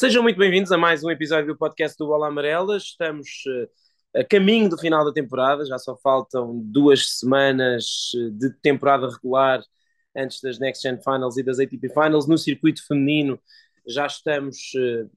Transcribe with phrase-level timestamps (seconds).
[0.00, 2.76] Sejam muito bem-vindos a mais um episódio do podcast do Bola Amarela.
[2.76, 8.48] Estamos uh, a caminho do final da temporada, já só faltam duas semanas uh, de
[8.62, 9.60] temporada regular
[10.16, 12.28] antes das Next Gen Finals e das ATP Finals.
[12.28, 13.40] No circuito feminino
[13.88, 15.10] já estamos uh,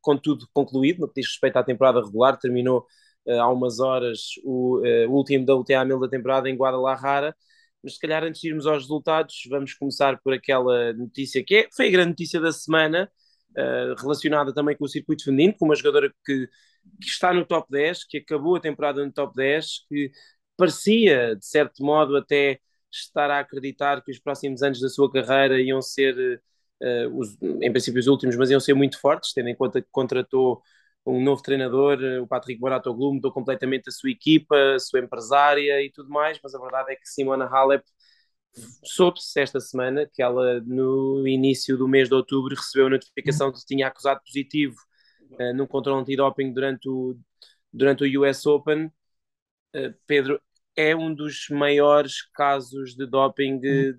[0.00, 2.38] com tudo concluído no que diz respeito à temporada regular.
[2.38, 2.86] Terminou
[3.28, 7.34] há umas horas o, último WTA 1000 da temporada em Guadalajara.
[7.82, 11.68] Mas se calhar antes de irmos aos resultados, vamos começar por aquela notícia que é,
[11.74, 13.10] foi a grande notícia da semana,
[13.56, 16.46] uh, relacionada também com o circuito feminino, com uma jogadora que,
[17.00, 20.10] que, está no top 10, que acabou a temporada no top 10, que
[20.56, 25.60] parecia, de certo modo, até estar a acreditar que os próximos anos da sua carreira
[25.60, 26.40] iam ser,
[26.82, 29.88] uh, os, em princípio, os últimos, mas iam ser muito fortes, tendo em conta que
[29.90, 30.62] contratou
[31.04, 35.90] um novo treinador, o Patrick Moratoglu, mudou completamente a sua equipa, a sua empresária e
[35.90, 37.82] tudo mais, mas a verdade é que Simona Halep
[38.84, 43.60] soube-se esta semana que ela, no início do mês de outubro, recebeu a notificação de
[43.60, 44.76] que tinha acusado positivo
[45.32, 47.18] uh, num controle antidoping durante o,
[47.72, 48.86] durante o US Open.
[49.74, 50.40] Uh, Pedro,
[50.76, 53.98] é um dos maiores casos de doping, uh,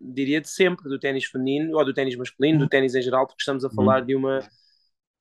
[0.00, 3.40] diria, de sempre, do ténis feminino, ou do ténis masculino, do ténis em geral, porque
[3.40, 4.46] estamos a falar de uma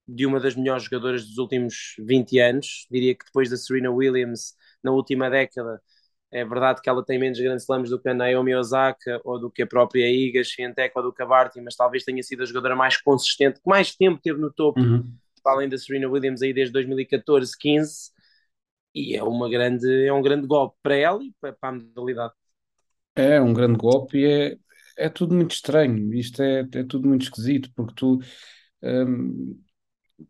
[0.06, 2.86] de uma das melhores jogadoras dos últimos 20 anos.
[2.92, 5.82] Diria que depois da Serena Williams, na última década,
[6.34, 9.52] é verdade que ela tem menos grandes slams do que a Naomi Osaka ou do
[9.52, 12.46] que a própria Iga Swiatek ou do que a Barty, mas talvez tenha sido a
[12.46, 15.14] jogadora mais consistente, que mais tempo teve no topo, uhum.
[15.46, 18.12] além da Serena Williams aí desde 2014, 15,
[18.96, 22.34] e é, uma grande, é um grande golpe para ela e para, para a modalidade.
[23.16, 24.58] É um grande golpe e é,
[24.98, 28.20] é tudo muito estranho, isto é, é tudo muito esquisito, porque tu
[28.82, 29.63] hum,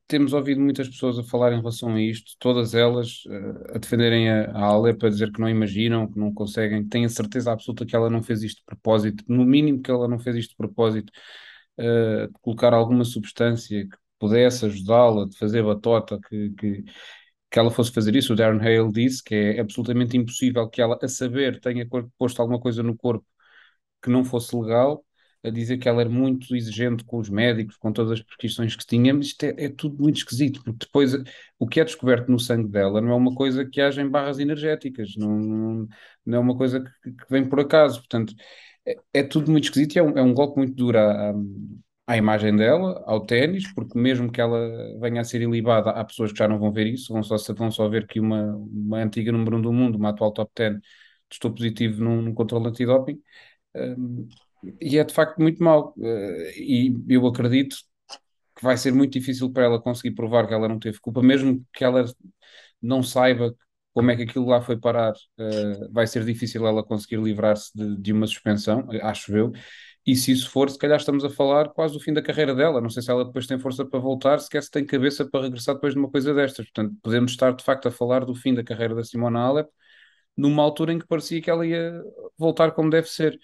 [0.07, 4.29] temos ouvido muitas pessoas a falar em relação a isto, todas elas uh, a defenderem
[4.29, 7.85] a, a Alep, a dizer que não imaginam, que não conseguem, têm a certeza absoluta
[7.85, 10.57] que ela não fez isto de propósito, no mínimo que ela não fez isto de
[10.57, 11.11] propósito,
[11.79, 16.83] uh, de colocar alguma substância que pudesse ajudá-la, de fazer batota, que, que,
[17.51, 18.33] que ela fosse fazer isso.
[18.33, 21.87] O Darren Hale disse que é absolutamente impossível que ela, a saber, tenha
[22.17, 23.25] posto alguma coisa no corpo
[24.01, 25.05] que não fosse legal
[25.43, 28.85] a dizer que ela era muito exigente com os médicos, com todas as prescrições que
[28.85, 31.13] tinha, mas isto é, é, tudo muito esquisito, porque depois
[31.59, 34.39] o que é descoberto no sangue dela não é uma coisa que haja em barras
[34.39, 35.87] energéticas, não,
[36.25, 38.33] não, é uma coisa que, que, vem por acaso, portanto,
[38.85, 41.33] é, é tudo muito esquisito e é um, é um golpe muito duro à,
[42.07, 44.59] à imagem dela, ao ténis, porque mesmo que ela
[44.99, 47.71] venha a ser ilibada, há pessoas que já não vão ver isso, vão só, vão
[47.71, 50.79] só ver que uma, uma antiga número um do mundo, uma atual top 10,
[51.29, 53.21] testou positivo num, num controle antidoping,
[53.75, 54.27] um,
[54.81, 55.93] e é de facto muito mau.
[56.01, 57.77] Eh, e eu acredito
[58.55, 61.65] que vai ser muito difícil para ela conseguir provar que ela não teve culpa, mesmo
[61.73, 62.05] que ela
[62.81, 63.55] não saiba
[63.93, 67.95] como é que aquilo lá foi parar, uh, vai ser difícil ela conseguir livrar-se de,
[67.97, 69.51] de, uma suspensão, acho eu.
[70.05, 72.81] E se isso for, se calhar estamos a falar quase do fim da carreira dela.
[72.81, 75.75] Não sei se ela depois tem força para voltar, sequer se tem cabeça para regressar
[75.75, 76.65] depois de uma coisa destas.
[76.65, 79.69] Portanto, podemos estar de facto a falar do fim da carreira da Simona Alep
[80.35, 81.93] numa altura em que parecia que ela ia
[82.37, 83.39] voltar como deve ser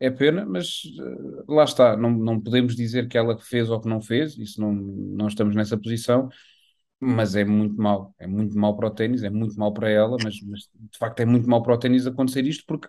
[0.00, 3.88] é pena, mas uh, lá está, não, não podemos dizer que ela fez ou que
[3.88, 6.28] não fez, isso não, não estamos nessa posição,
[6.98, 10.16] mas é muito mal, é muito mal para o ténis, é muito mal para ela,
[10.22, 12.88] mas, mas, de facto é muito mal para o ténis acontecer isto, porque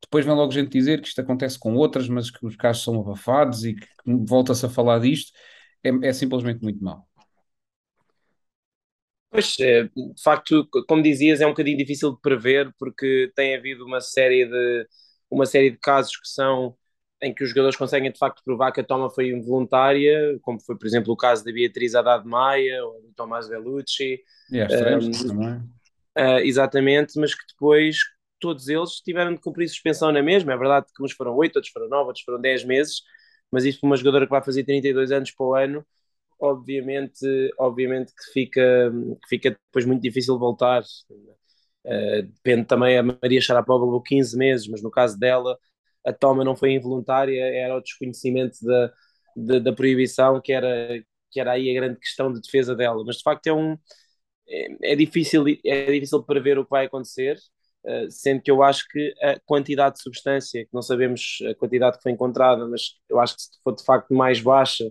[0.00, 3.00] depois vem logo gente dizer que isto acontece com outras, mas que os casos são
[3.00, 5.32] abafados e que, que volta-se a falar disto,
[5.82, 7.08] é, é simplesmente muito mal.
[9.30, 13.84] Pois, é, de facto, como dizias, é um bocadinho difícil de prever, porque tem havido
[13.84, 14.86] uma série de
[15.30, 16.76] uma série de casos que são
[17.22, 20.76] em que os jogadores conseguem de facto provar que a toma foi involuntária, como foi,
[20.76, 24.20] por exemplo, o caso da Beatriz Haddad Maia ou do Tomás Bellucci.
[24.50, 25.56] E um, também.
[26.16, 27.96] Uh, exatamente, mas que depois
[28.38, 30.52] todos eles tiveram de cumprir suspensão na mesma.
[30.52, 33.02] É verdade que uns foram 8, outros foram 9, outros foram 10 meses,
[33.50, 35.86] mas isso para uma jogadora que vai fazer 32 anos para o ano,
[36.38, 37.26] obviamente,
[37.58, 38.92] obviamente que, fica,
[39.22, 40.82] que fica depois muito difícil voltar.
[41.84, 45.58] Uh, depende também, a Maria Sharapova levou 15 meses, mas no caso dela,
[46.04, 48.92] a toma não foi involuntária, era o desconhecimento da,
[49.36, 53.02] da, da, proibição, que era, que era aí a grande questão de defesa dela.
[53.04, 53.76] Mas de facto é um.
[54.48, 57.38] É, é difícil, é difícil prever o que vai acontecer,
[57.86, 61.96] uh, sendo que eu acho que a quantidade de substância, que não sabemos a quantidade
[61.98, 64.84] que foi encontrada, mas eu acho que se for de facto mais baixa,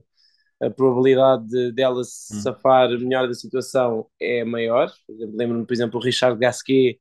[0.65, 2.42] a probabilidade de, dela se hum.
[2.42, 4.92] safar melhor da situação é maior.
[5.10, 7.00] Lembro-me, por exemplo, o Richard Gasquet,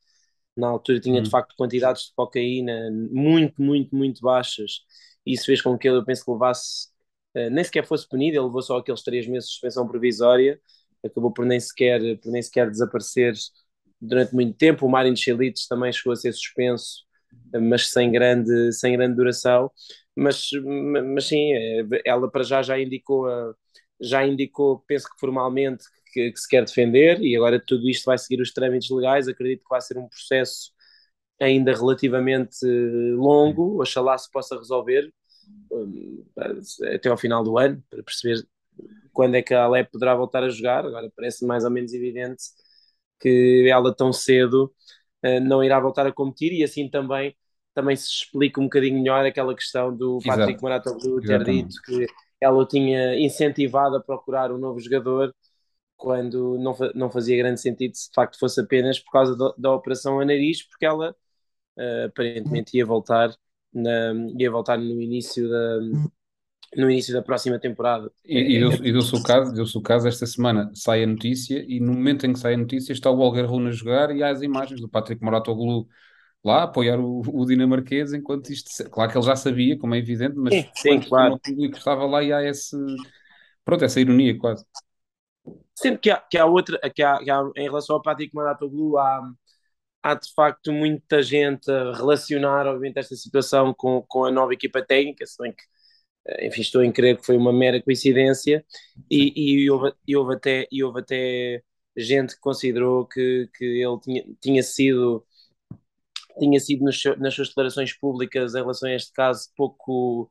[0.57, 1.23] na altura, tinha hum.
[1.23, 4.81] de facto quantidades de cocaína muito, muito, muito baixas.
[5.25, 6.89] Isso fez com que ele, eu penso que levasse,
[7.37, 10.61] uh, nem sequer fosse punido, ele levou só aqueles três meses de suspensão provisória,
[11.05, 13.35] acabou por nem sequer, por nem sequer desaparecer
[14.01, 14.87] durante muito tempo.
[14.87, 17.05] O Marin Chelites também chegou a ser suspenso,
[17.53, 19.71] mas sem grande, sem grande duração
[20.17, 20.51] mas,
[21.15, 21.53] mas sim,
[22.05, 23.55] ela para já já indicou a,
[24.01, 28.19] já indicou, penso que formalmente, que, que, se quer defender e agora tudo isto vai
[28.19, 29.29] seguir os trâmites legais.
[29.29, 30.73] Acredito que vai ser um processo
[31.41, 32.67] ainda relativamente
[33.17, 35.13] longo, oxalá se possa resolver
[35.71, 36.25] um,
[36.95, 38.47] até ao final do ano, para perceber
[39.13, 40.85] quando é que a Alep poderá voltar a jogar.
[40.87, 42.43] Agora parece mais ou menos evidente
[43.21, 44.73] que ela tão cedo
[45.25, 47.37] uh, não irá voltar a competir e assim também
[47.75, 50.19] também se explica um bocadinho melhor aquela questão do.
[50.25, 52.07] Patrick Maratoglu ter dito que
[52.41, 55.33] ela o tinha incentivado a procurar um novo jogador
[55.97, 59.73] quando não, não fazia grande sentido se de facto fosse apenas por causa da, da
[59.73, 61.15] operação a nariz, porque ela
[61.79, 63.33] uh, aparentemente ia voltar,
[63.73, 65.79] na, ia voltar no início da,
[66.77, 68.11] no início da próxima temporada.
[68.25, 71.93] E, e deu-se o caso, deu-se o caso esta semana, sai a notícia e no
[71.93, 74.43] momento em que sai a notícia está o Olga Runa a jogar e há as
[74.43, 75.87] imagens do Patrick Moratoglu
[76.45, 80.35] lá apoiar o, o dinamarquês enquanto isto, claro que ele já sabia, como é evidente,
[80.37, 81.35] mas sim, sim claro.
[81.35, 82.77] o público estava lá e há esse,
[83.65, 84.65] pronto, essa ironia quase.
[85.75, 88.99] Sendo que há, que há outra, que há, que há, em relação ao Patrick Moratoglu,
[88.99, 89.33] há,
[90.03, 94.83] há de facto muita gente a relacionar, obviamente, esta situação com, com a nova equipa
[94.83, 95.63] técnica, se bem que
[96.27, 98.65] eh, enfim, estou em crer que foi uma mera coincidência
[99.11, 101.63] e, e, houve, e, houve, até, e houve até
[101.97, 105.25] gente que considerou que, que ele tinha, tinha sido
[106.39, 110.31] tinha sido nas suas declarações públicas em relação a este caso pouco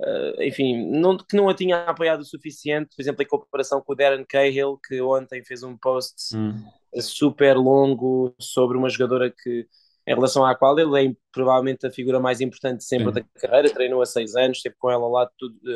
[0.00, 3.92] uh, enfim, não, que não a tinha apoiado o suficiente, por exemplo, em comparação com
[3.92, 6.54] o Darren Cahill, que ontem fez um post hum.
[7.00, 9.66] super longo sobre uma jogadora que
[10.06, 13.12] em relação à qual ele é provavelmente a figura mais importante sempre Sim.
[13.12, 15.30] da carreira, treinou há seis anos, esteve com ela ao lado,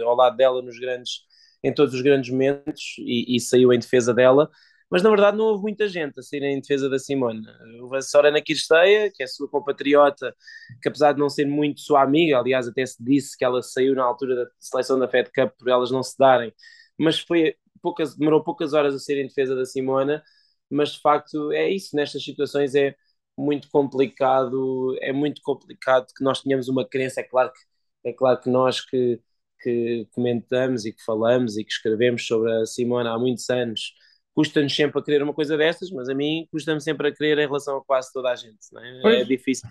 [0.06, 1.20] ao lado dela nos grandes,
[1.62, 4.50] em todos os grandes momentos e, e, saiu em defesa dela,
[4.92, 7.42] mas na verdade não houve muita gente a sair em defesa da Simone.
[7.80, 10.36] Houve a Sorana Kirsteia, que é sua compatriota,
[10.82, 13.94] que apesar de não ser muito sua amiga, aliás até se disse que ela saiu
[13.94, 16.52] na altura da seleção da Fed Cup por elas não se darem,
[16.98, 20.22] mas foi poucas, demorou poucas horas a ser em defesa da Simona,
[20.70, 22.94] mas de facto é isso, nestas situações é
[23.36, 28.38] muito complicado, é muito complicado que nós tenhamos uma crença, é claro que, é claro
[28.40, 29.18] que nós que,
[29.62, 33.94] que comentamos e que falamos e que escrevemos sobre a Simona há muitos anos,
[34.34, 37.46] custa-nos sempre a querer uma coisa destas, mas a mim custa-me sempre a querer em
[37.46, 38.58] relação a quase toda a gente,
[39.04, 39.20] é?
[39.20, 39.24] é?
[39.24, 39.68] difícil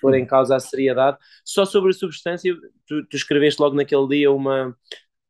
[0.00, 1.16] pôr em causa a seriedade.
[1.44, 2.54] Só sobre a substância,
[2.86, 4.76] tu, tu escreveste logo naquele dia uma,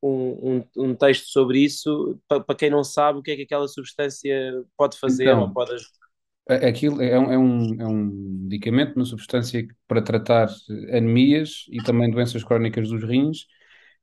[0.03, 3.43] um, um, um texto sobre isso, para, para quem não sabe o que é que
[3.43, 4.35] aquela substância
[4.77, 6.07] pode fazer então, ou pode ajudar
[6.49, 8.05] Aquilo é um, é, um, é um
[8.45, 10.49] medicamento, uma substância para tratar
[10.91, 13.47] anemias e também doenças crónicas dos rins,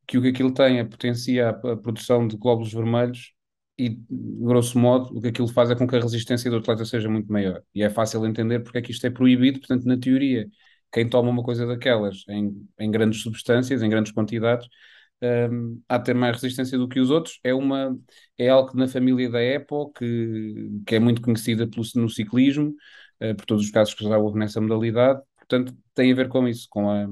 [0.06, 3.33] que o que aquilo tem é potencia a, produção de glóbulos vermelhos
[3.78, 7.10] e, grosso modo, o que aquilo faz é com que a resistência do atleta seja
[7.10, 7.62] muito maior.
[7.74, 10.48] E é fácil entender porque é que isto é proibido, portanto, na teoria,
[10.92, 14.68] quem toma uma coisa daquelas em, em grandes substâncias, em grandes quantidades,
[15.52, 17.40] um, há de ter mais resistência do que os outros.
[17.44, 17.98] É, uma,
[18.38, 22.76] é algo que na família da EPO, que, que é muito conhecida pelo, no ciclismo,
[23.22, 26.48] uh, por todos os casos que já houve nessa modalidade, portanto, tem a ver com
[26.48, 27.08] isso, com, a,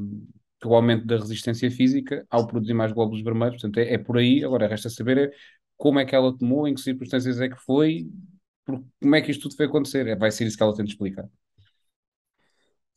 [0.66, 3.56] o aumento da resistência física ao produzir mais glóbulos vermelhos.
[3.62, 4.44] Portanto, é, é por aí.
[4.44, 5.32] Agora, resta saber é
[5.82, 8.08] como é que ela tomou, em que circunstâncias é que foi,
[9.02, 10.06] como é que isto tudo foi acontecer.
[10.08, 11.28] É, vai ser isso que ela tenta explicar.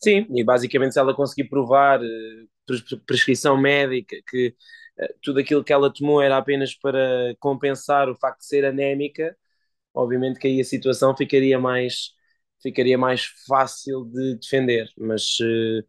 [0.02, 4.54] Sim, e basicamente se ela conseguir provar uh, prescrição médica que
[4.98, 9.34] eh, tudo aquilo que ela tomou era apenas para compensar o facto de ser anémica,
[9.94, 12.10] obviamente que aí a situação ficaria mais,
[12.62, 15.84] ficaria mais fácil de defender, mas, eh,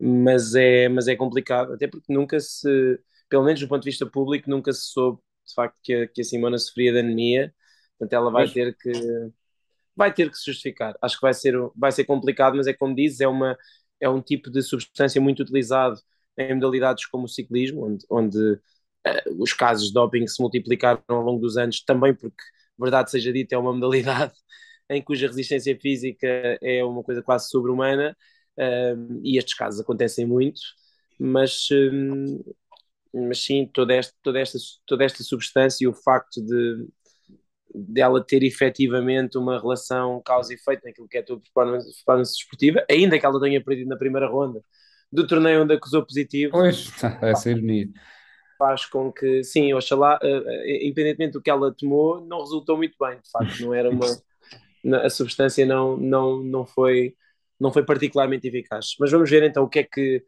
[0.00, 4.06] mas, é, mas é complicado, até porque nunca se, pelo menos do ponto de vista
[4.06, 7.54] público, nunca se soube de facto que a, que a Simona sofria de anemia,
[7.98, 8.52] portanto ela vai mas...
[8.52, 8.92] ter que
[9.96, 10.94] vai ter que se justificar.
[11.00, 13.56] Acho que vai ser, vai ser complicado, mas é como dizes, é, uma,
[13.98, 15.98] é um tipo de substância muito utilizado
[16.36, 21.22] em modalidades como o ciclismo, onde, onde uh, os casos de doping se multiplicaram ao
[21.22, 22.42] longo dos anos, também porque,
[22.78, 24.34] verdade seja dita, é uma modalidade
[24.90, 28.14] em cuja resistência física é uma coisa quase sobre-humana,
[28.58, 30.60] uh, e estes casos acontecem muito,
[31.18, 32.56] mas, uh,
[33.16, 36.86] mas sim, toda esta, toda, esta, toda esta substância e o facto de
[37.74, 42.32] dela ter efetivamente uma relação causa e efeito naquilo que é a tua performance, performance
[42.32, 44.62] desportiva, ainda que ela tenha perdido na primeira ronda
[45.12, 46.52] do torneio onde acusou positivo.
[46.52, 46.90] Pois,
[47.22, 47.88] essa ironia.
[48.58, 53.20] Faz com que, sim, oxalá, uh, independentemente do que ela tomou, não resultou muito bem,
[53.20, 54.06] de facto, não era uma.
[55.04, 57.14] a substância não, não, não, foi,
[57.60, 58.94] não foi particularmente eficaz.
[58.98, 60.24] Mas vamos ver então o que é que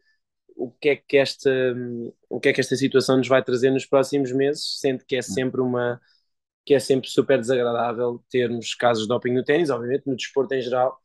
[0.55, 1.49] o que é que esta
[2.29, 5.21] o que é que esta situação nos vai trazer nos próximos meses, sendo que é
[5.21, 5.99] sempre uma
[6.65, 10.61] que é sempre super desagradável termos casos de doping no ténis, obviamente no desporto em
[10.61, 10.99] geral,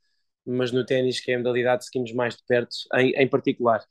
[0.46, 3.82] mas no ténis, que é a modalidade seguimos mais de perto, em, em particular.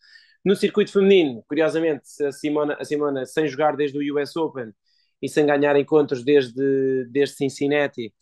[0.45, 4.73] No circuito feminino, curiosamente, a Simona, a Simona, sem jogar desde o US Open,
[5.21, 8.13] e sem ganhar encontros desde, desde Cincinnati,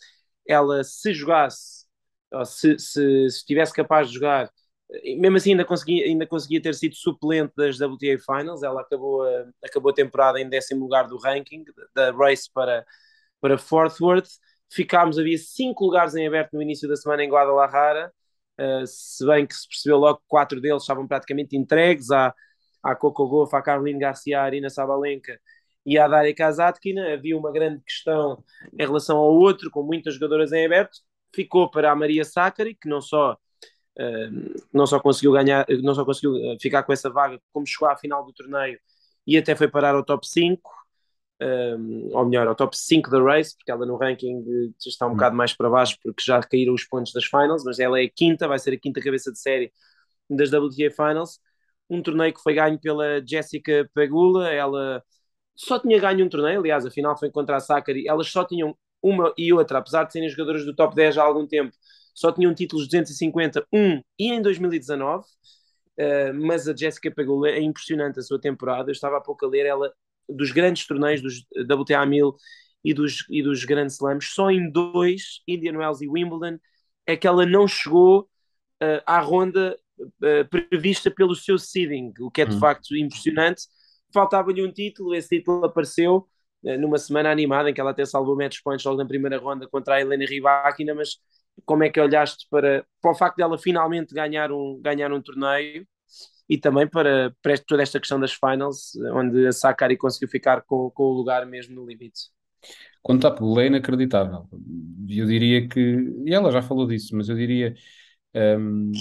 [0.47, 1.85] ela se jogasse,
[2.45, 4.51] se, se, se estivesse capaz de jogar,
[5.17, 9.45] mesmo assim ainda conseguia, ainda conseguia ter sido suplente das WTA Finals, ela acabou a,
[9.63, 11.63] acabou a temporada em décimo lugar do ranking
[11.95, 12.85] da race para,
[13.39, 14.29] para Fort Worth,
[14.71, 18.11] ficámos, havia cinco lugares em aberto no início da semana em Guadalajara,
[18.59, 22.11] uh, se bem que se percebeu logo que quatro deles estavam praticamente entregues.
[22.11, 22.33] À,
[22.83, 25.39] à Coco Goff, à Caroline Garcia, à Arina Sabalenka
[25.85, 28.43] e à Daria Kazatkina, havia uma grande questão
[28.73, 30.99] em relação ao outro, com muitas jogadoras em aberto,
[31.33, 33.37] ficou para a Maria Sakkari, que não só
[34.73, 37.95] não só conseguiu ganhar, não só conseguiu eh, ficar com essa vaga, como chegou à
[37.97, 38.79] final do torneio
[39.27, 40.71] e até foi parar ao top 5,
[41.41, 45.13] um, ou melhor, ao top 5 da race, porque ela no ranking está um hum.
[45.13, 48.09] bocado mais para baixo, porque já caíram os pontos das finals, mas ela é a
[48.09, 49.71] quinta, vai ser a quinta cabeça de série
[50.29, 51.39] das WTA Finals.
[51.89, 55.03] Um torneio que foi ganho pela Jessica Pegula, ela
[55.55, 58.75] só tinha ganho um torneio, aliás, a final foi contra a Sakari, elas só tinham
[59.01, 61.75] uma e outra, apesar de serem jogadoras do top 10 há algum tempo,
[62.13, 65.25] só tinham títulos 250, um e em 2019.
[65.99, 68.89] Uh, mas a Jessica Pegula é impressionante a sua temporada.
[68.89, 69.93] Eu estava há pouco a ler ela
[70.27, 72.35] dos grandes torneios dos WTA 1000
[72.83, 76.57] e dos, e dos grandes slams, só em dois, Indian Wells e Wimbledon,
[77.05, 82.41] é que ela não chegou uh, à ronda uh, prevista pelo seu seeding, o que
[82.41, 82.59] é de hum.
[82.59, 83.63] facto impressionante.
[84.13, 86.27] Faltava-lhe um título, esse título apareceu
[86.79, 89.95] numa semana animada em que ela até salvou match points logo na primeira ronda contra
[89.95, 91.17] a Helena Rybakina, mas
[91.65, 95.85] como é que olhaste para, para o facto dela finalmente ganhar um, ganhar um torneio
[96.49, 100.91] e também para, para toda esta questão das finals, onde a Sakari conseguiu ficar com,
[100.91, 102.29] com o lugar mesmo no limite.
[103.01, 104.47] Quanto à Pelé, é inacreditável.
[105.09, 105.79] Eu diria que,
[106.25, 107.73] e ela já falou disso, mas eu diria
[108.35, 108.91] um,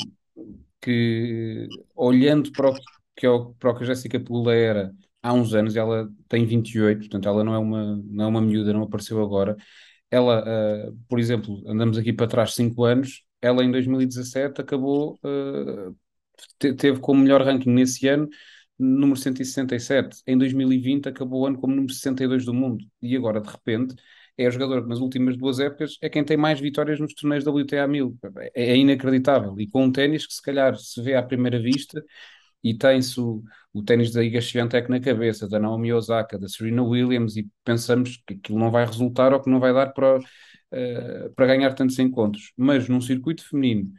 [0.80, 2.74] que olhando para o
[3.16, 3.26] que,
[3.58, 4.92] para o que a Jéssica Pegula era
[5.22, 8.72] há uns anos, ela tem 28, portanto ela não é uma, não é uma miúda,
[8.72, 9.56] não apareceu agora.
[10.10, 10.42] Ela,
[10.88, 15.96] uh, por exemplo, andamos aqui para trás 5 anos, ela em 2017 acabou uh,
[16.58, 18.28] teve como melhor ranking nesse ano
[18.78, 20.22] número 167.
[20.26, 22.84] Em 2020 acabou o ano como número 62 do mundo.
[23.02, 23.94] E agora, de repente,
[24.38, 27.44] é o jogador que nas últimas duas épocas é quem tem mais vitórias nos torneios
[27.44, 28.16] da WTA 1000.
[28.54, 29.54] É, é inacreditável.
[29.58, 32.02] E com um ténis que se calhar se vê à primeira vista
[32.62, 36.82] e tem-se o, o ténis da Iga Swiatek na cabeça, da Naomi Osaka, da Serena
[36.82, 41.34] Williams e pensamos que aquilo não vai resultar ou que não vai dar para, uh,
[41.34, 42.52] para ganhar tantos encontros.
[42.56, 43.90] Mas num circuito feminino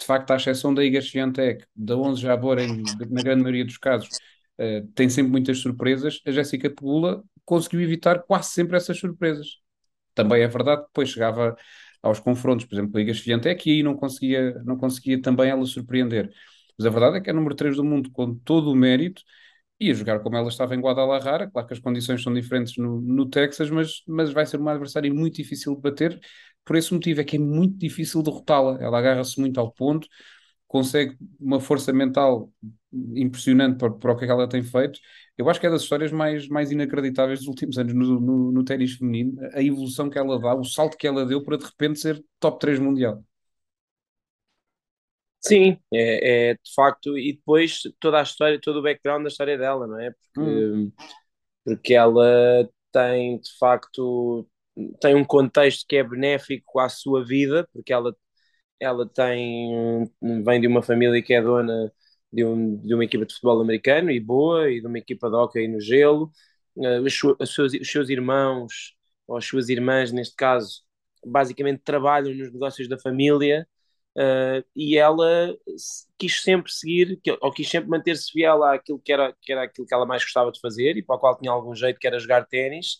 [0.00, 3.76] de facto, à exceção da Iga Swiatek, da 11 Jabor, em, na grande maioria dos
[3.76, 4.08] casos,
[4.58, 9.58] uh, tem sempre muitas surpresas, a Jéssica Pegula conseguiu evitar quase sempre essas surpresas.
[10.14, 11.54] Também é verdade que depois chegava
[12.02, 15.50] aos confrontos, por exemplo, com a Iga Swiatek, e aí não conseguia, não conseguia também
[15.50, 16.32] ela surpreender.
[16.80, 19.22] Mas a verdade é que é número 3 do mundo com todo o mérito,
[19.78, 23.28] ia jogar como ela estava em Guadalajara, claro que as condições são diferentes no, no
[23.28, 26.18] Texas, mas, mas vai ser uma adversária muito difícil de bater,
[26.64, 28.78] por esse motivo é que é muito difícil derrotá-la.
[28.80, 30.08] Ela agarra-se muito ao ponto,
[30.66, 32.50] consegue uma força mental
[33.14, 34.98] impressionante para, para o que, é que ela tem feito.
[35.36, 38.64] Eu acho que é das histórias mais, mais inacreditáveis dos últimos anos no, no, no
[38.64, 39.38] ténis feminino.
[39.52, 42.58] A evolução que ela dá, o salto que ela deu para de repente ser top
[42.58, 43.22] 3 mundial.
[45.40, 49.56] Sim, é, é, de facto, e depois toda a história, todo o background da história
[49.56, 50.10] dela, não é?
[50.34, 50.92] Porque, hum.
[51.64, 54.46] porque ela tem de facto
[55.00, 58.14] tem um contexto que é benéfico à sua vida, porque ela,
[58.80, 60.10] ela tem,
[60.44, 61.92] vem de uma família que é dona
[62.32, 65.36] de, um, de uma equipa de futebol americano e boa, e de uma equipa de
[65.36, 66.30] hockey no gelo.
[66.76, 68.94] Os, os, seus, os seus irmãos,
[69.26, 70.82] ou as suas irmãs, neste caso,
[71.26, 73.66] basicamente trabalham nos negócios da família.
[74.16, 75.54] Uh, e ela
[76.18, 79.94] quis sempre seguir, ou quis sempre manter-se fiel àquilo que era, que era aquilo que
[79.94, 82.46] ela mais gostava de fazer e para o qual tinha algum jeito, que era jogar
[82.46, 82.98] ténis,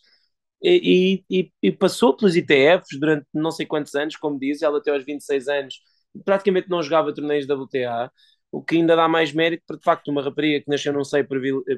[0.63, 4.91] e, e, e, passou pelos ITFs durante não sei quantos anos, como diz, ela até
[4.91, 5.81] aos 26 anos
[6.25, 8.11] praticamente não jogava torneios da WTA,
[8.53, 11.27] o que ainda dá mais mérito para de facto uma rapariga que nasceu num seio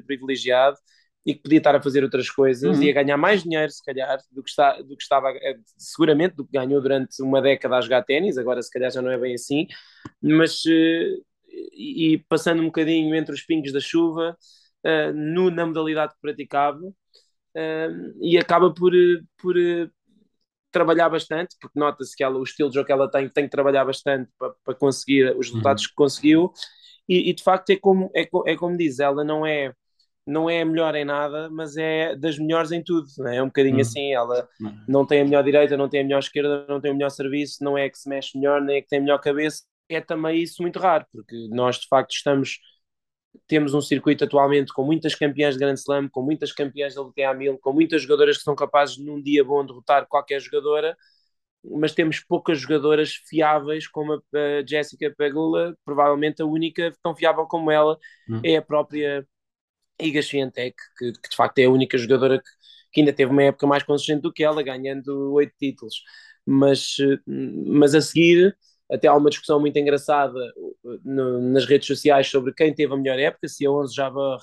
[0.05, 0.77] privilegiado
[1.25, 2.83] e que podia estar a fazer outras coisas uhum.
[2.83, 6.35] e a ganhar mais dinheiro, se calhar, do que, está, do que estava, eh, seguramente,
[6.35, 9.17] do que ganhou durante uma década a jogar ténis, agora se calhar já não é
[9.17, 9.65] bem assim,
[10.21, 11.17] mas eh,
[11.73, 14.37] e, passando um bocadinho entre os pingos da chuva,
[14.85, 16.81] uh, no, na modalidade que praticava,
[18.19, 18.91] e acaba por,
[19.37, 19.87] por eh,
[20.71, 23.51] trabalhar bastante, porque nota-se que ela, o estilo de jogo que ela tem, tem que
[23.51, 25.89] trabalhar bastante para, para conseguir os resultados uhum.
[25.89, 26.53] que conseguiu,
[27.07, 29.73] e, e, de facto é como, é, é como diz, ela não é
[30.25, 33.37] não é a melhor em nada, mas é das melhores em tudo, é?
[33.37, 33.81] é um bocadinho uhum.
[33.81, 34.83] assim, ela uhum.
[34.87, 37.63] não tem a melhor direita, não tem a melhor esquerda, não tem o melhor serviço,
[37.63, 40.41] não é que se mexe melhor, nem é que tem a melhor cabeça, é também
[40.41, 42.59] isso muito raro, porque nós de facto estamos
[43.47, 47.33] temos um circuito atualmente com muitas campeãs de Grand Slam, com muitas campeãs da LTA
[47.33, 50.95] 1000, com muitas jogadoras que são capazes num dia bom derrotar qualquer jogadora,
[51.63, 54.19] mas temos poucas jogadoras fiáveis como a,
[54.67, 57.97] Jessica Pegula, provavelmente a única tão fiável como ela
[58.29, 58.41] hum.
[58.43, 59.25] é a própria
[60.03, 62.49] Iga Swiatek, que, que, de facto é a única jogadora que,
[62.91, 66.03] que, ainda teve uma época mais consistente do que ela, ganhando oito títulos.
[66.45, 68.55] Mas, mas a seguir,
[68.91, 70.39] até há uma discussão muito engraçada
[71.03, 74.39] no, nas redes sociais sobre quem teve a melhor época, se a 11 Jabbar,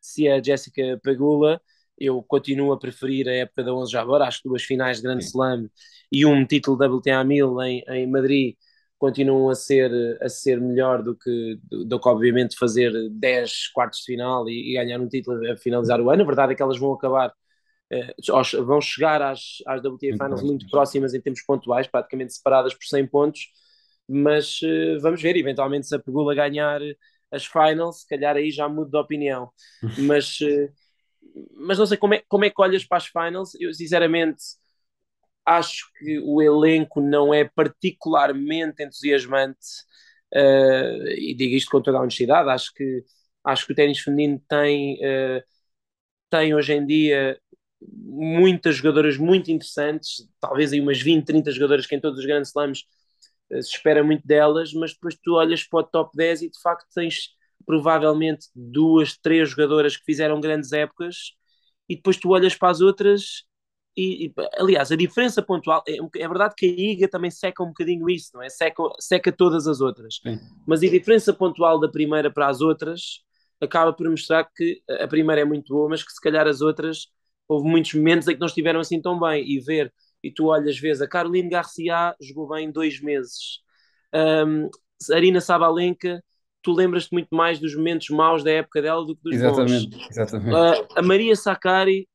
[0.00, 1.60] se a Jessica Pegula.
[1.98, 5.24] Eu continuo a preferir a época da 11 Jabbar, acho que duas finais de Grande
[5.24, 5.68] Slam
[6.12, 8.56] e um título WTA 1000 em, em Madrid
[8.98, 9.90] continuam a ser,
[10.20, 14.74] a ser melhor do que, do, que obviamente fazer 10 quartos de final e, e,
[14.74, 16.22] ganhar um título a finalizar o ano.
[16.22, 17.32] A verdade é que elas vão acabar,
[17.90, 18.14] eh,
[18.64, 23.06] vão chegar às, às WTA Finals muito próximas em termos pontuais, praticamente separadas por 100
[23.06, 23.40] pontos,
[24.08, 26.80] mas eh, vamos ver, eventualmente se a Pegula ganhar
[27.30, 29.50] as Finals, se calhar aí já mudo de opinião.
[29.98, 30.70] mas, eh,
[31.56, 34.42] mas não sei como é, como é que olhas para as Finals, eu sinceramente
[35.48, 39.66] acho que o elenco não é particularmente entusiasmante
[40.34, 43.04] uh, e digo isto com toda a honestidade, acho que
[43.42, 45.42] acho que o ténis feminino tem, uh,
[46.30, 47.40] tem hoje em dia
[47.80, 52.50] muitas jogadoras muito interessantes, talvez aí umas 20, 30 jogadoras que em todos os grandes
[52.50, 52.80] slams
[53.50, 56.60] uh, se espera muito delas, mas depois tu olhas para o top 10 e de
[56.60, 57.30] facto tens
[57.66, 61.32] provavelmente duas, três jogadoras que fizeram grandes épocas
[61.88, 63.47] e depois tu olhas para as outras
[63.98, 67.68] e, e, aliás, a diferença pontual é, é, verdade que a IGA também seca um
[67.68, 68.48] bocadinho isso, não é?
[68.48, 70.38] Seca, seca todas as outras, Sim.
[70.64, 73.24] mas a diferença pontual da primeira para as outras
[73.60, 77.08] acaba por mostrar que a primeira é muito boa, mas que se calhar as outras
[77.48, 79.44] houve muitos momentos em que não estiveram assim tão bem.
[79.44, 83.60] E ver, e tu olhas, vês a Caroline Garcia jogou bem dois meses,
[84.14, 84.70] um,
[85.12, 86.22] Arina Sabalenka
[86.62, 90.10] tu lembras-te muito mais dos momentos maus da época dela do que dos exatamente, bons.
[90.10, 90.50] Exatamente.
[90.54, 92.07] Uh, a Maria Sakari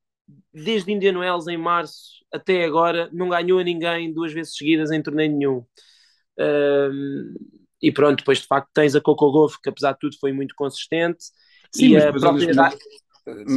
[0.53, 5.01] desde Indian Wells em março até agora, não ganhou a ninguém duas vezes seguidas em
[5.01, 5.65] torneio nenhum.
[6.39, 7.33] Um,
[7.81, 10.55] e pronto, depois de facto tens a Coco Golf, que apesar de tudo foi muito
[10.55, 11.25] consistente.
[11.71, 12.47] Sim, e mas, própria...
[12.47, 12.77] olhas,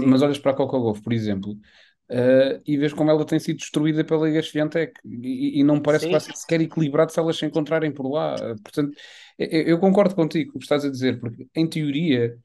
[0.05, 3.59] mas olhas para a Coco Golf, por exemplo, uh, e vês como ela tem sido
[3.59, 6.09] destruída pela Liga Sviantec e, e, não parece Sim.
[6.09, 8.37] que vai ser sequer equilibrado se elas se encontrarem por lá.
[8.63, 8.97] Portanto,
[9.39, 12.37] eu, eu concordo contigo com o que estás a dizer, porque em teoria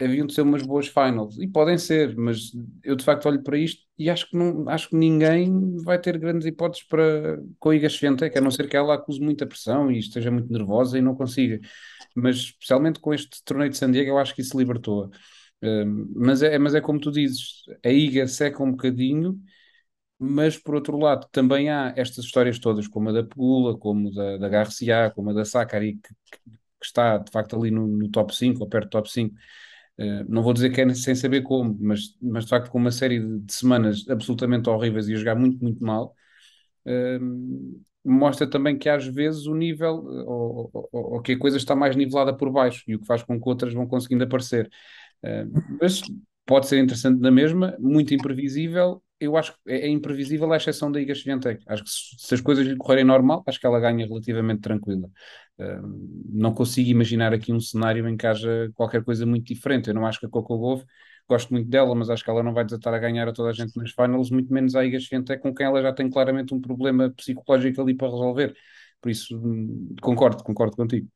[0.00, 3.58] haviam de ser umas boas finals e podem ser, mas eu de facto olho para
[3.58, 7.76] isto e acho que não acho que ninguém vai ter grandes hipóteses para com a
[7.76, 11.02] Iga Swiatek, a não ser que ela acuse muita pressão e esteja muito nervosa e
[11.02, 11.60] não consiga.
[12.14, 15.10] Mas especialmente com este torneio de San Diego, eu acho que isso libertou.
[15.62, 19.38] Um, mas, é, mas é como tu dizes, a Iga seca um bocadinho,
[20.18, 24.36] mas por outro lado também há estas histórias todas, como a da Pula, como da,
[24.38, 26.14] da Garcia, como a da Sakari, que,
[26.80, 29.38] que está de facto ali no, no top 5 ou perto do top 5 eh,
[30.28, 33.20] não vou dizer que é sem saber como, mas, mas de facto com uma série
[33.20, 36.14] de, de semanas absolutamente horríveis e a jogar muito, muito mal,
[36.86, 41.76] uh, mostra também que às vezes o nível, ou, ou, ou, que a coisa está
[41.76, 44.70] mais nivelada por baixo e o que faz com que outras vão conseguindo aparecer.
[45.22, 46.00] Uh, mas
[46.46, 49.02] pode ser interessante na mesma, muito imprevisível.
[49.20, 51.62] Eu acho que é, é imprevisível à exceção da Iga Swiatek.
[51.68, 55.10] Acho que se, se, as coisas lhe correrem normal, acho que ela ganha relativamente tranquila
[56.32, 59.88] não consigo imaginar aqui um cenário em que haja qualquer coisa muito diferente.
[59.88, 60.84] Eu não acho que a Coco Golf,
[61.28, 63.52] gosto muito dela, mas acho que ela não vai desatar a ganhar a toda a
[63.52, 66.60] gente nas finals, muito menos a Iga Swiatek, com quem ela já tem claramente um
[66.60, 68.54] problema psicológico ali para resolver.
[69.00, 71.08] Por isso, hum, concordo, concordo contigo.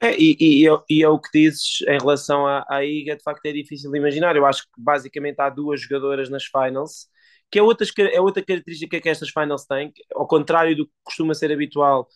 [0.00, 3.44] É, e, e, e, é o que dizes em relação à, à Iga, de facto
[3.46, 4.36] é difícil de imaginar.
[4.36, 7.08] Eu acho que basicamente há duas jogadoras nas finals,
[7.50, 11.34] que é, outras, é outra característica que estas finals têm, ao contrário do que costuma
[11.34, 12.08] ser habitual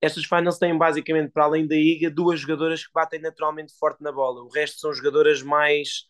[0.00, 4.10] estas finals têm basicamente, para além da Iga, duas jogadoras que batem naturalmente forte na
[4.10, 4.42] bola.
[4.42, 6.06] O resto são jogadoras mais,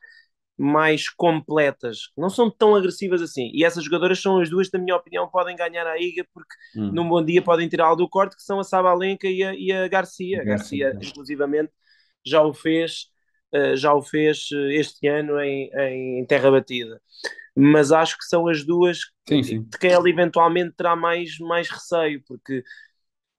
[0.61, 3.51] mais completas, não são tão agressivas assim.
[3.55, 6.93] E essas jogadoras são as duas, na minha opinião, podem ganhar a Iga, porque hum.
[6.93, 9.89] num bom dia podem tirar do corte, que são a Sabalenka e a, e a
[9.89, 10.43] Garcia.
[10.43, 11.73] A Garcia, Garcia inclusivamente,
[12.23, 13.07] já o fez,
[13.55, 15.71] uh, já o fez eh, este ano em,
[16.21, 17.01] em terra batida.
[17.57, 19.63] Mas acho que são as duas sim, sim.
[19.63, 22.63] de quem ela eventualmente terá mais, mais receio, porque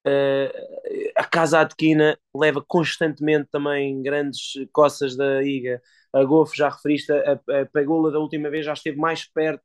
[0.04, 0.50] Uh,
[1.16, 5.80] a Casa Adquina leva constantemente também grandes coças da Iga.
[6.13, 9.63] A Golf, já referiste, a, a Pegula da última vez já esteve mais perto,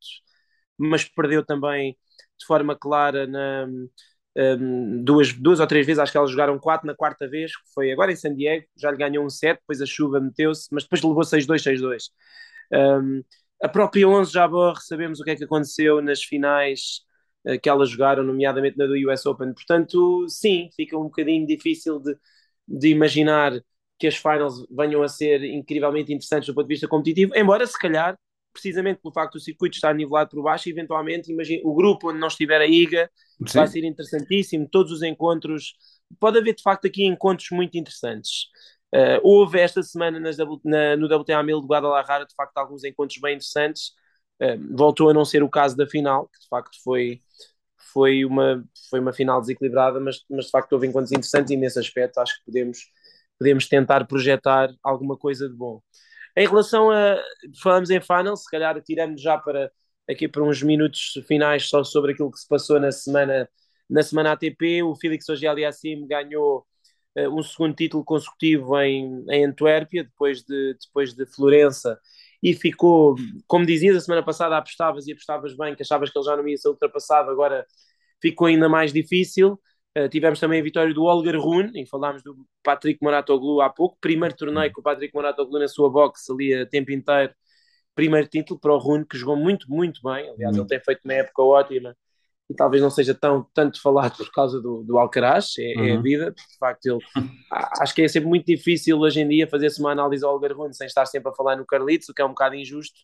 [0.78, 1.96] mas perdeu também
[2.38, 3.66] de forma clara na,
[4.36, 7.72] um, duas, duas ou três vezes, acho que elas jogaram quatro na quarta vez, que
[7.74, 10.84] foi agora em San Diego, já lhe ganhou um set, depois a chuva meteu-se, mas
[10.84, 12.10] depois levou 6-2, 6-2.
[12.72, 13.22] Um,
[13.62, 14.48] a própria 11 já
[14.80, 17.00] sabemos o que é que aconteceu nas finais
[17.62, 19.54] que elas jogaram, nomeadamente na do US Open.
[19.54, 22.16] Portanto, sim, fica um bocadinho difícil de,
[22.66, 23.52] de imaginar
[23.98, 27.78] que as finals venham a ser incrivelmente interessantes do ponto de vista competitivo, embora se
[27.78, 28.18] calhar,
[28.52, 32.28] precisamente pelo facto do circuito estar nivelado por baixo, eventualmente, imagine, o grupo onde não
[32.28, 33.10] estiver a IGA
[33.46, 33.58] Sim.
[33.58, 35.74] vai ser interessantíssimo, todos os encontros,
[36.18, 38.46] pode haver de facto aqui encontros muito interessantes.
[38.94, 43.20] Uh, houve esta semana nas, na, no WTA 1000 de Guadalajara, de facto, alguns encontros
[43.20, 43.90] bem interessantes.
[44.40, 47.20] Uh, voltou a não ser o caso da final, que de facto foi,
[47.92, 51.78] foi, uma, foi uma final desequilibrada, mas, mas de facto houve encontros interessantes e nesse
[51.78, 52.78] aspecto acho que podemos,
[53.38, 55.80] podemos tentar projetar alguma coisa de bom.
[56.36, 57.16] Em relação a.
[57.62, 59.70] Falamos em final, se calhar tiramos já para
[60.08, 63.48] aqui para uns minutos finais só sobre aquilo que se passou na semana,
[63.88, 64.82] na semana ATP.
[64.82, 66.64] O Félix Auger-Aliassime ganhou
[67.16, 71.98] uh, um segundo título consecutivo em, em Antuérpia, depois de, depois de Florença,
[72.42, 76.26] e ficou, como dizias, a semana passada apostavas e apostavas bem, que achavas que ele
[76.26, 77.66] já não ia ser ultrapassado, agora
[78.20, 79.60] ficou ainda mais difícil.
[79.96, 83.96] Uh, tivemos também a vitória do Olgar Rune, e falámos do Patrick Moratoglu há pouco,
[83.98, 87.32] primeiro torneio com o Patrick Moratoglu na sua box ali a tempo inteiro,
[87.94, 91.14] primeiro título para o Rune, que jogou muito, muito bem, aliás ele tem feito uma
[91.14, 91.96] época ótima,
[92.48, 95.84] e talvez não seja tão tanto falado por causa do, do Alcaraz, é, uhum.
[95.86, 96.02] é a uhum.
[96.02, 96.98] vida, de facto ele,
[97.80, 100.86] acho que é sempre muito difícil hoje em dia fazer-se uma análise ao Rune sem
[100.86, 103.00] estar sempre a falar no Carlitos, o que é um bocado injusto,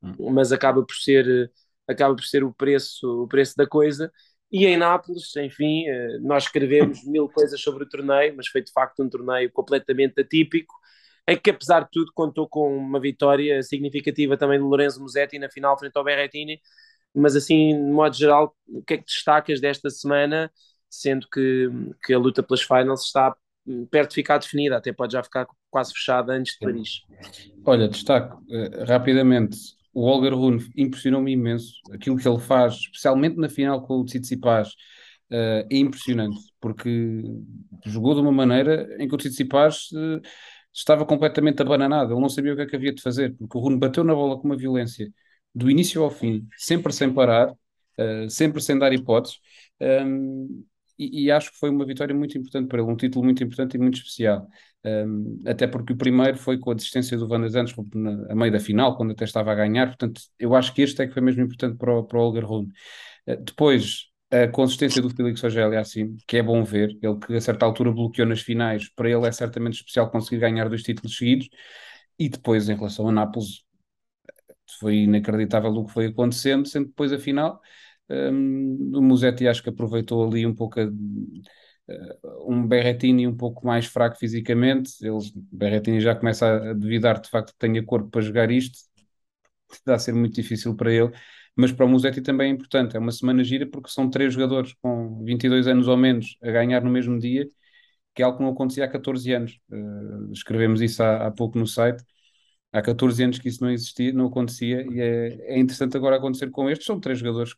[0.00, 0.30] uhum.
[0.30, 1.50] mas acaba por ser
[1.88, 4.12] acaba por ser o preço, o preço da coisa,
[4.50, 8.72] e em Nápoles, enfim, eh, nós escrevemos mil coisas sobre o torneio, mas foi de
[8.72, 10.74] facto um torneio completamente atípico,
[11.28, 15.50] em que apesar de tudo contou com uma vitória significativa também de Lorenzo Musetti na
[15.50, 16.60] final frente ao Berrettini,
[17.14, 20.50] mas assim, de modo geral, o que é que destacas desta semana,
[20.88, 21.68] sendo que,
[22.04, 23.34] que a luta pelas finals está
[23.90, 27.02] perto de ficar definida, até pode já ficar quase fechada antes de Paris.
[27.64, 29.56] Olha, destaco uh, rapidamente
[29.96, 31.80] o Holger Rune impressionou-me imenso.
[31.90, 34.68] Aquilo que ele faz, especialmente na final com o Tsitsipas,
[35.30, 37.22] uh, é impressionante, porque
[37.86, 40.20] jogou de uma maneira em que o Tsitsipas uh,
[40.70, 42.12] estava completamente abananado.
[42.12, 44.14] Ele não sabia o que é que havia de fazer, porque o Rune bateu na
[44.14, 45.10] bola com uma violência
[45.54, 49.38] do início ao fim, sempre sem parar, uh, sempre sem dar hipóteses.
[49.80, 50.62] Um,
[50.98, 53.74] e, e, acho que foi uma vitória muito importante para ele, um título muito importante
[53.74, 54.46] e muito especial.
[54.84, 57.64] Um, até porque o primeiro foi com a desistência do Van der
[58.30, 61.06] a meio da final, quando até estava a ganhar, portanto, eu acho que este é
[61.06, 62.68] que foi mesmo importante para o, para o Olger Rune.
[63.26, 67.40] Uh, depois, a consistência do Felix Auger assim, que é bom ver, ele que a
[67.40, 71.48] certa altura bloqueou nas finais, para ele é certamente especial conseguir ganhar dois títulos seguidos,
[72.18, 73.64] e depois, em relação a Nápoles,
[74.80, 77.60] foi inacreditável o que foi acontecendo, sendo depois a final
[78.08, 83.66] um, o Musetti acho que aproveitou ali um pouco a, uh, um Berrettini um pouco
[83.66, 84.92] mais fraco fisicamente.
[85.02, 85.18] Ele,
[85.52, 88.78] Berrettini já começa a, duvidar de facto que tenha corpo para jogar isto.
[89.72, 91.10] Está a ser muito difícil para ele,
[91.56, 92.96] mas para o Musetti também é importante.
[92.96, 96.82] É uma semana gira porque são três jogadores com 22 anos ou menos a ganhar
[96.82, 97.48] no mesmo dia,
[98.14, 99.60] que é algo que não acontecia há 14 anos.
[99.70, 102.04] Uh, escrevemos isso há, há pouco no site
[102.72, 106.50] há 14 anos que isso não existia, não acontecia, e é, é interessante agora acontecer
[106.50, 106.86] com estes.
[106.86, 107.54] São três jogadores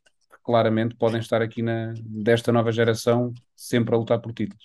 [0.49, 4.65] claramente podem estar aqui na, desta nova geração sempre a lutar por títulos.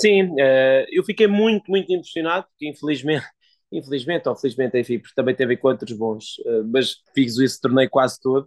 [0.00, 3.26] Sim, uh, eu fiquei muito, muito impressionado, porque infelizmente,
[3.72, 8.20] infelizmente ou felizmente, enfim, porque também teve encontros bons, uh, mas fiz esse torneio quase
[8.20, 8.44] todo.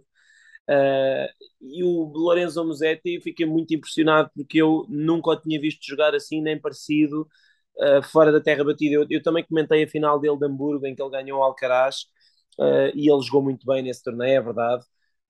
[0.70, 1.28] Uh,
[1.60, 6.40] e o Lorenzo Musetti, fiquei muito impressionado porque eu nunca o tinha visto jogar assim,
[6.40, 7.28] nem parecido,
[8.10, 8.94] fora da terra batida.
[8.94, 12.06] Eu, eu, também comentei a final dele de Hamburgo, em que ele ganhou o Alcaraz,
[12.94, 14.84] e ele jogou muito bem nesse torneio, é verdade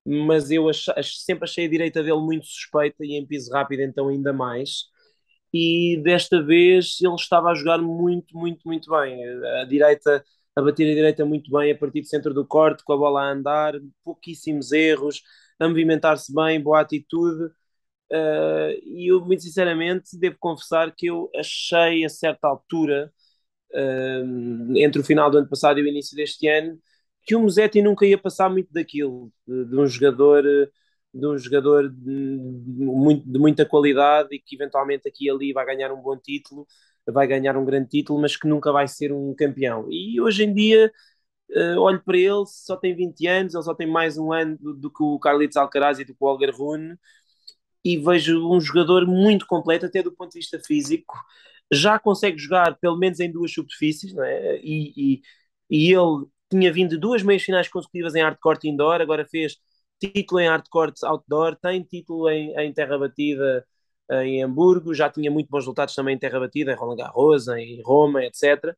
[0.09, 0.87] mas eu ach,
[1.25, 4.85] sempre achei a direita dele muito suspeita e em piso rápido então ainda mais.
[5.53, 9.19] E desta vez ele estava a jogar muito, muito, muito bem.
[9.61, 10.25] A direita,
[10.57, 13.23] a bater a direita muito bem a partir do centro do corte, com a bola
[13.23, 15.23] a andar, pouquíssimos erros,
[15.59, 17.47] a movimentar-se bem, boa atitude.
[18.11, 23.13] Uh, e eu, muito sinceramente, devo confessar que eu achei a certa altura,
[23.75, 26.79] uh, entre o final do ano passado e o início deste ano,
[27.29, 30.43] que o Musetti nunca ia passar muito daquilo, de, um jogador
[31.13, 32.39] de um jogador de,
[33.39, 36.67] muita qualidade e que eventualmente aqui e ali vai ganhar um bom título,
[37.07, 39.87] vai ganhar um grande título, mas que nunca vai ser um campeão.
[39.91, 40.91] E hoje em dia
[41.51, 44.75] uh, olho para ele, só tem 20 anos, ele só tem mais um ano do,
[44.75, 46.97] do que o Carlitos Alcaraz e do que o Olger Rune,
[47.85, 51.15] e vejo um jogador muito completo, até do ponto de vista físico,
[51.73, 54.59] já consegue jogar pelo menos em duas superfícies, não é?
[54.63, 55.23] e, e,
[55.71, 59.57] e ele tinha vindo duas meias finais consecutivas em hardcourt indoor, agora fez
[60.01, 63.67] título em hardcourt outdoor, tem título em, em terra batida
[64.11, 67.49] eh, em Hamburgo, já tinha muito bons resultados também em terra batida, em Roland Garros,
[67.49, 68.77] em Roma, etc.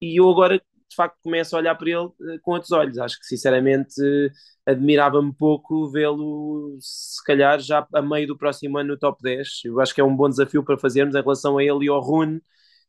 [0.00, 2.98] E eu agora, de facto, começo a olhar para ele eh, com outros olhos.
[2.98, 3.94] Acho que, sinceramente,
[4.66, 9.60] admirava-me pouco vê-lo, se calhar, já a meio do próximo ano no top 10.
[9.64, 12.00] Eu acho que é um bom desafio para fazermos em relação a ele e ao
[12.00, 12.40] Rune,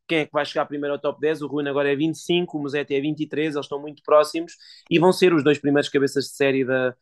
[0.06, 1.42] quem é que vai chegar primeiro ao top 10.
[1.42, 4.54] O Rune agora é 25, o Musetti é 23, eles estão muito próximos
[4.90, 6.94] e vão ser os dois primeiros cabeças de série da,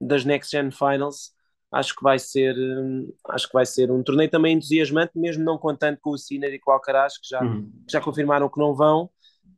[0.00, 1.32] das Next Gen Finals.
[1.72, 5.56] Acho que vai ser, hum, acho que vai ser um torneio também entusiasmante, mesmo não
[5.56, 7.70] contando com o Sinner e com o Alcaraz, que já, uhum.
[7.88, 9.08] já confirmaram que não vão,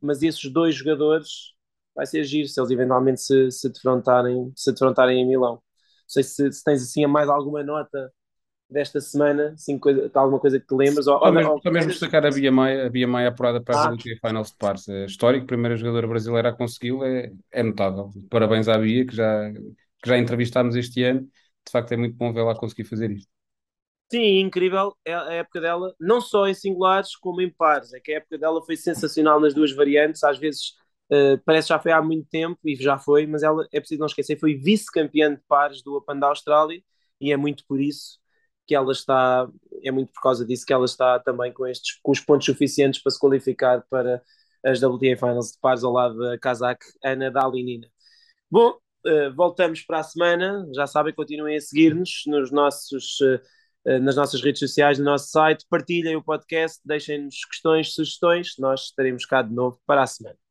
[0.01, 1.53] mas esses dois jogadores
[1.95, 5.53] vai ser giro se eles eventualmente se, se, defrontarem, se defrontarem em Milão.
[5.53, 5.61] Não
[6.07, 8.11] sei se, se tens assim mais alguma nota
[8.73, 11.07] desta semana, assim, coisa, alguma coisa que te lembras?
[11.07, 13.87] Ou, ou, mesmo, ou, mesmo destacar a Bia Maia, a Bia Maia apurada para ah.
[13.87, 14.89] a WTA Finals de Pares.
[14.89, 18.09] É histórico, primeira jogadora brasileira a consegui-lo, é, é notável.
[18.29, 21.21] Parabéns à Bia, que já, que já entrevistámos este ano.
[21.21, 23.31] De facto, é muito bom vê-la conseguir fazer isto.
[24.11, 27.93] Sim, incrível é a época dela, não só em singulares como em pares.
[27.93, 30.23] É que a época dela foi sensacional nas duas variantes.
[30.23, 30.73] Às vezes
[31.11, 33.99] uh, parece que já foi há muito tempo e já foi, mas ela é preciso
[33.99, 36.83] não esquecer, foi vice-campeã de pares do Open da Austrália
[37.19, 38.19] e é muito por isso
[38.65, 39.47] que ela está,
[39.83, 43.01] é muito por causa disso que ela está também com estes com os pontos suficientes
[43.01, 44.21] para se qualificar para
[44.65, 47.87] as WTA Finals de pares ao lado da Kazakh Ana Dalinina.
[48.49, 54.15] Bom, uh, voltamos para a semana, já sabem, continuem a seguir-nos nos nossos, uh, nas
[54.15, 59.41] nossas redes sociais, no nosso site, partilhem o podcast, deixem-nos questões, sugestões, nós estaremos cá
[59.41, 60.42] de novo para a semana.